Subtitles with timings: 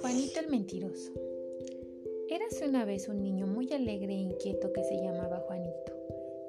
[0.00, 1.12] Juanito el mentiroso.
[2.28, 5.94] Érase una vez un niño muy alegre e inquieto que se llamaba Juanito.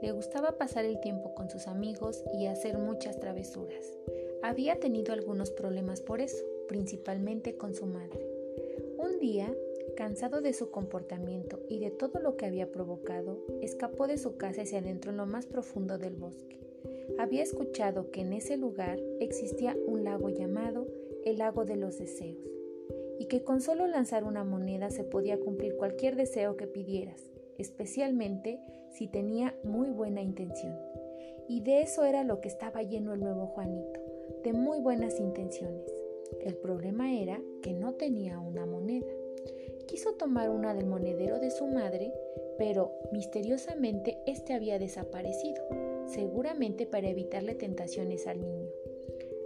[0.02, 3.98] Le gustaba pasar el tiempo con sus amigos y hacer muchas travesuras.
[4.42, 8.28] Había tenido algunos problemas por eso, principalmente con su madre.
[8.98, 9.56] Un día,
[9.96, 14.64] cansado de su comportamiento y de todo lo que había provocado, escapó de su casa
[14.64, 16.73] y se adentró en lo más profundo del bosque.
[17.18, 20.88] Había escuchado que en ese lugar existía un lago llamado
[21.26, 22.54] el lago de los deseos
[23.20, 28.60] y que con solo lanzar una moneda se podía cumplir cualquier deseo que pidieras, especialmente
[28.92, 30.78] si tenía muy buena intención.
[31.48, 34.00] Y de eso era lo que estaba lleno el nuevo Juanito,
[34.44, 35.94] de muy buenas intenciones.
[36.42, 39.12] El problema era que no tenía una moneda.
[39.88, 42.14] Quiso tomar una del monedero de su madre,
[42.58, 45.64] pero misteriosamente éste había desaparecido,
[46.14, 48.70] seguramente para evitarle tentaciones al niño.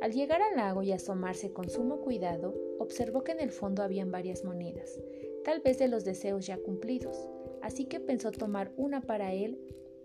[0.02, 4.12] Al llegar al lago y asomarse con sumo cuidado, observó que en el fondo habían
[4.12, 5.00] varias monedas,
[5.44, 7.30] tal vez de los deseos ya cumplidos,
[7.62, 9.60] así que pensó tomar una para él,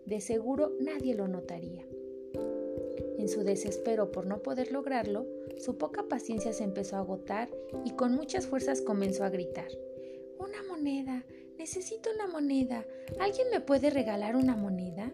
[0.06, 1.84] de seguro nadie lo notaría.
[3.18, 5.26] En su desespero por no poder lograrlo,
[5.58, 7.48] su poca paciencia se empezó a agotar
[7.84, 9.68] y con muchas fuerzas comenzó a gritar.
[10.38, 11.24] Una moneda,
[11.58, 12.84] necesito una moneda.
[13.20, 15.12] ¿Alguien me puede regalar una moneda?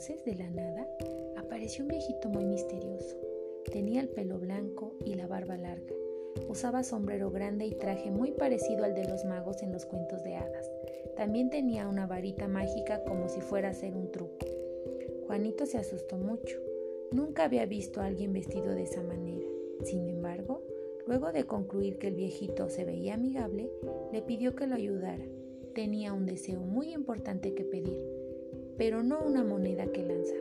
[0.00, 0.88] Entonces, de la nada,
[1.36, 3.18] apareció un viejito muy misterioso.
[3.70, 5.94] Tenía el pelo blanco y la barba larga.
[6.48, 10.36] Usaba sombrero grande y traje muy parecido al de los magos en los cuentos de
[10.36, 10.70] hadas.
[11.18, 14.38] También tenía una varita mágica como si fuera a ser un truco.
[15.26, 16.56] Juanito se asustó mucho.
[17.12, 19.48] Nunca había visto a alguien vestido de esa manera.
[19.84, 20.62] Sin embargo,
[21.06, 23.70] luego de concluir que el viejito se veía amigable,
[24.12, 25.26] le pidió que lo ayudara.
[25.74, 28.19] Tenía un deseo muy importante que pedir,
[28.80, 30.40] pero no una moneda que lanzar.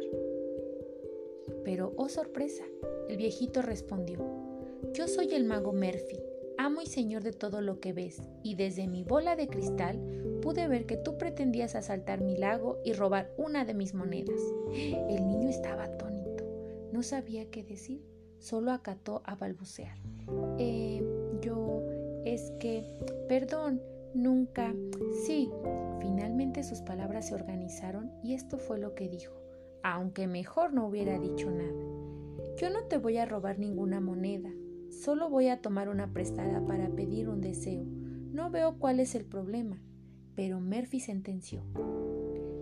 [1.65, 2.63] Pero, oh sorpresa,
[3.09, 4.19] el viejito respondió,
[4.93, 6.21] yo soy el mago Murphy,
[6.57, 9.99] amo y señor de todo lo que ves, y desde mi bola de cristal
[10.41, 14.39] pude ver que tú pretendías asaltar mi lago y robar una de mis monedas.
[14.71, 16.45] El niño estaba atónito,
[16.93, 18.05] no sabía qué decir,
[18.37, 19.97] solo acató a balbucear.
[20.59, 21.03] Eh,
[21.41, 21.83] yo,
[22.23, 22.85] es que,
[23.27, 23.81] perdón,
[24.13, 24.73] nunca,
[25.25, 25.51] sí.
[25.99, 29.33] Finalmente sus palabras se organizaron y esto fue lo que dijo,
[29.83, 31.83] aunque mejor no hubiera dicho nada.
[32.57, 34.49] Yo no te voy a robar ninguna moneda,
[34.89, 37.83] solo voy a tomar una prestada para pedir un deseo.
[37.85, 39.81] No veo cuál es el problema.
[40.35, 41.63] Pero Murphy sentenció.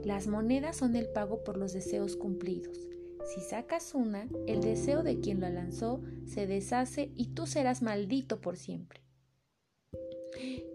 [0.03, 2.87] Las monedas son el pago por los deseos cumplidos.
[3.25, 8.39] Si sacas una, el deseo de quien la lanzó se deshace y tú serás maldito
[8.39, 9.01] por siempre.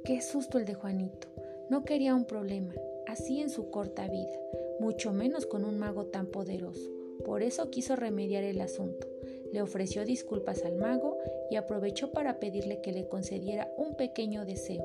[0.05, 1.32] Qué susto el de Juanito.
[1.73, 2.75] No quería un problema,
[3.07, 4.39] así en su corta vida,
[4.79, 6.93] mucho menos con un mago tan poderoso.
[7.25, 9.07] Por eso quiso remediar el asunto.
[9.55, 11.17] Le ofreció disculpas al mago
[11.51, 14.85] y aprovechó para pedirle que le concediera un pequeño deseo.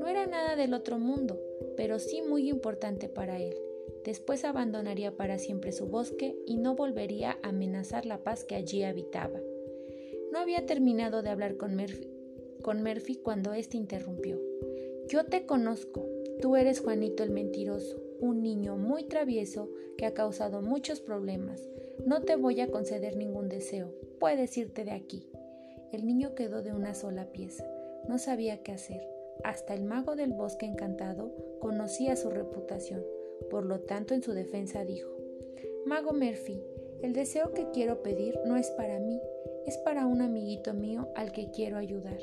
[0.00, 1.40] No era nada del otro mundo,
[1.78, 3.56] pero sí muy importante para él.
[4.04, 8.82] Después abandonaría para siempre su bosque y no volvería a amenazar la paz que allí
[8.82, 9.40] habitaba.
[10.30, 14.38] No había terminado de hablar con Murphy, cuando éste interrumpió.
[15.08, 16.06] Yo te conozco,
[16.40, 21.68] tú eres Juanito el mentiroso un niño muy travieso que ha causado muchos problemas.
[22.04, 23.92] No te voy a conceder ningún deseo.
[24.18, 25.28] Puedes irte de aquí.
[25.92, 27.64] El niño quedó de una sola pieza.
[28.08, 29.08] No sabía qué hacer.
[29.44, 33.04] Hasta el mago del bosque encantado conocía su reputación.
[33.50, 35.10] Por lo tanto, en su defensa dijo,
[35.86, 36.60] Mago Murphy,
[37.02, 39.20] el deseo que quiero pedir no es para mí,
[39.64, 42.18] es para un amiguito mío al que quiero ayudar.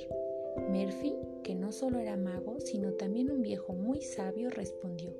[0.69, 5.13] Murphy, que no solo era mago, sino también un viejo muy sabio, respondió,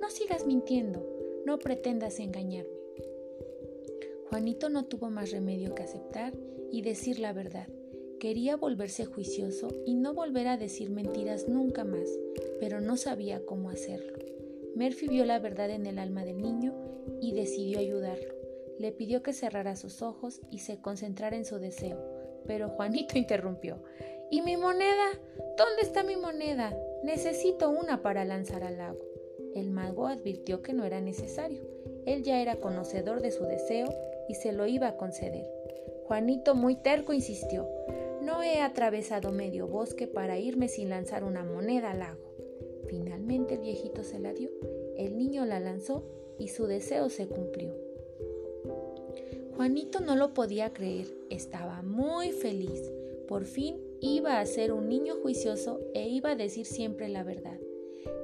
[0.00, 1.06] no sigas mintiendo,
[1.44, 2.78] no pretendas engañarme.
[4.28, 6.34] Juanito no tuvo más remedio que aceptar
[6.70, 7.68] y decir la verdad.
[8.20, 12.08] Quería volverse juicioso y no volver a decir mentiras nunca más,
[12.60, 14.18] pero no sabía cómo hacerlo.
[14.74, 16.74] Murphy vio la verdad en el alma del niño
[17.20, 18.34] y decidió ayudarlo.
[18.78, 21.98] Le pidió que cerrara sus ojos y se concentrara en su deseo,
[22.46, 23.82] pero Juanito interrumpió.
[24.30, 25.18] ¿Y mi moneda?
[25.56, 26.76] ¿Dónde está mi moneda?
[27.02, 29.00] Necesito una para lanzar al lago.
[29.54, 31.62] El mago advirtió que no era necesario.
[32.04, 33.88] Él ya era conocedor de su deseo
[34.28, 35.48] y se lo iba a conceder.
[36.04, 37.68] Juanito, muy terco, insistió.
[38.20, 42.34] No he atravesado medio bosque para irme sin lanzar una moneda al lago.
[42.86, 44.50] Finalmente el viejito se la dio.
[44.98, 46.04] El niño la lanzó
[46.38, 47.74] y su deseo se cumplió.
[49.56, 52.92] Juanito no lo podía creer, estaba muy feliz.
[53.26, 57.58] Por fin iba a ser un niño juicioso e iba a decir siempre la verdad.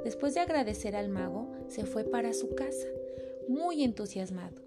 [0.04, 2.86] Después de agradecer al mago, se fue para su casa,
[3.48, 4.62] muy entusiasmado.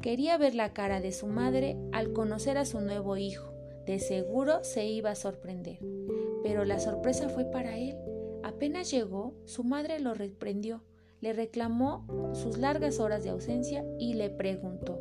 [0.00, 3.52] Quería ver la cara de su madre al conocer a su nuevo hijo.
[3.86, 5.78] De seguro se iba a sorprender.
[6.42, 7.96] Pero la sorpresa fue para él.
[8.42, 10.82] Apenas llegó, su madre lo reprendió,
[11.20, 15.00] le reclamó sus largas horas de ausencia y le preguntó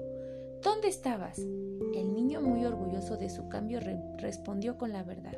[0.64, 1.38] ¿Dónde estabas?
[1.38, 3.80] El muy orgulloso de su cambio,
[4.18, 5.38] respondió con la verdad.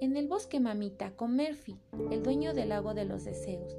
[0.00, 1.76] En el bosque, mamita, con Murphy,
[2.10, 3.76] el dueño del lago de los deseos.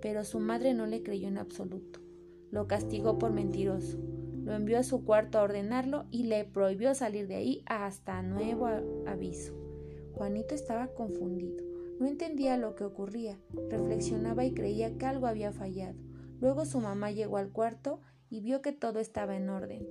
[0.00, 2.00] Pero su madre no le creyó en absoluto.
[2.50, 3.98] Lo castigó por mentiroso.
[4.44, 8.68] Lo envió a su cuarto a ordenarlo y le prohibió salir de ahí hasta nuevo
[9.06, 9.54] aviso.
[10.12, 11.64] Juanito estaba confundido.
[11.98, 13.40] No entendía lo que ocurría.
[13.68, 15.98] Reflexionaba y creía que algo había fallado.
[16.40, 19.86] Luego su mamá llegó al cuarto y vio que todo estaba en orden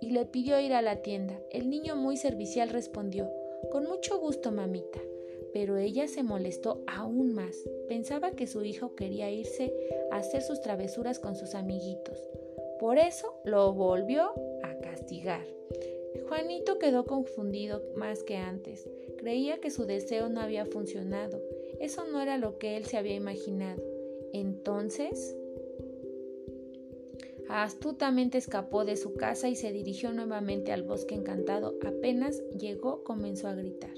[0.00, 1.38] y le pidió ir a la tienda.
[1.50, 3.30] El niño muy servicial respondió,
[3.70, 5.00] Con mucho gusto, mamita.
[5.52, 7.56] Pero ella se molestó aún más.
[7.88, 9.72] Pensaba que su hijo quería irse
[10.10, 12.18] a hacer sus travesuras con sus amiguitos.
[12.78, 15.46] Por eso lo volvió a castigar.
[16.28, 18.88] Juanito quedó confundido más que antes.
[19.16, 21.42] Creía que su deseo no había funcionado.
[21.80, 23.82] Eso no era lo que él se había imaginado.
[24.32, 25.36] Entonces
[27.48, 31.78] Astutamente escapó de su casa y se dirigió nuevamente al bosque encantado.
[31.86, 33.94] Apenas llegó, comenzó a gritar.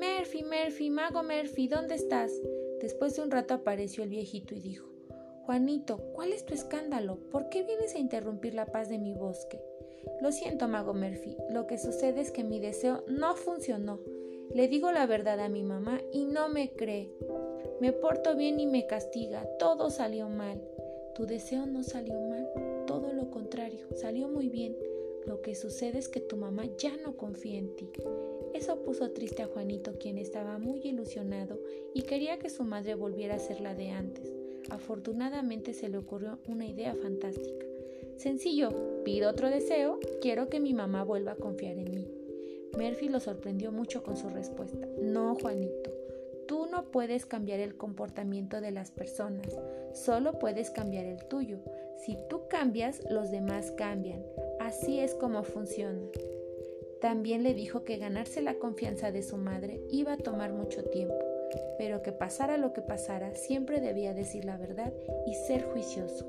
[0.00, 2.32] Murphy, Murphy, mago Murphy, ¿dónde estás?
[2.80, 4.88] Después de un rato apareció el viejito y dijo
[5.44, 7.18] Juanito, ¿cuál es tu escándalo?
[7.30, 9.60] ¿Por qué vienes a interrumpir la paz de mi bosque?
[10.20, 13.98] Lo siento, mago Murphy, lo que sucede es que mi deseo no funcionó.
[14.54, 17.12] Le digo la verdad a mi mamá y no me cree.
[17.80, 19.46] Me porto bien y me castiga.
[19.58, 20.62] Todo salió mal.
[21.14, 22.48] Tu deseo no salió mal,
[22.86, 24.76] todo lo contrario, salió muy bien.
[25.26, 27.90] Lo que sucede es que tu mamá ya no confía en ti.
[28.54, 31.60] Eso puso triste a Juanito, quien estaba muy ilusionado
[31.94, 34.32] y quería que su madre volviera a ser la de antes.
[34.70, 37.66] Afortunadamente se le ocurrió una idea fantástica.
[38.16, 42.08] Sencillo, pido otro deseo, quiero que mi mamá vuelva a confiar en mí.
[42.76, 44.86] Murphy lo sorprendió mucho con su respuesta.
[45.00, 45.92] No, Juanito,
[46.84, 49.58] puedes cambiar el comportamiento de las personas,
[49.92, 51.58] solo puedes cambiar el tuyo.
[51.98, 54.24] Si tú cambias, los demás cambian.
[54.58, 56.00] Así es como funciona.
[57.00, 61.18] También le dijo que ganarse la confianza de su madre iba a tomar mucho tiempo,
[61.78, 64.92] pero que pasara lo que pasara, siempre debía decir la verdad
[65.26, 66.26] y ser juicioso.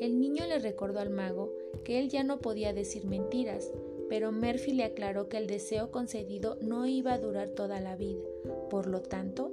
[0.00, 1.54] El niño le recordó al mago
[1.84, 3.70] que él ya no podía decir mentiras,
[4.08, 8.20] pero Murphy le aclaró que el deseo concedido no iba a durar toda la vida.
[8.74, 9.52] Por lo tanto,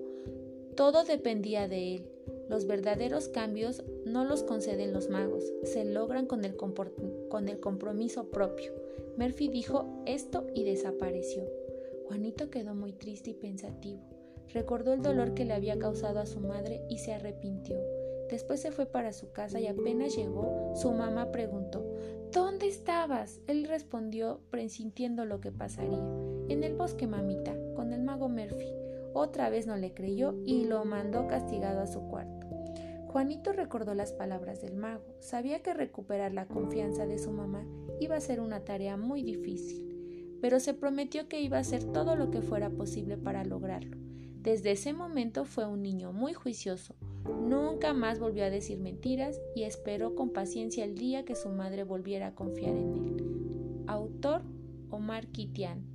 [0.75, 2.09] todo dependía de él.
[2.49, 8.31] Los verdaderos cambios no los conceden los magos, se logran con el, con el compromiso
[8.31, 8.73] propio.
[9.17, 11.43] Murphy dijo esto y desapareció.
[12.07, 14.01] Juanito quedó muy triste y pensativo.
[14.55, 17.77] Recordó el dolor que le había causado a su madre y se arrepintió.
[18.27, 21.85] Después se fue para su casa y apenas llegó, su mamá preguntó
[22.31, 23.39] ¿Dónde estabas?
[23.45, 26.03] Él respondió, presintiendo lo que pasaría.
[26.49, 28.80] En el bosque, mamita, con el mago Murphy.
[29.13, 32.47] Otra vez no le creyó y lo mandó castigado a su cuarto.
[33.07, 35.03] Juanito recordó las palabras del mago.
[35.19, 37.65] Sabía que recuperar la confianza de su mamá
[37.99, 42.15] iba a ser una tarea muy difícil, pero se prometió que iba a hacer todo
[42.15, 43.97] lo que fuera posible para lograrlo.
[44.41, 49.63] Desde ese momento fue un niño muy juicioso, Nunca más volvió a decir mentiras y
[49.63, 53.83] esperó con paciencia el día que su madre volviera a confiar en él.
[53.87, 54.41] Autor
[54.89, 55.85] Omar Kitian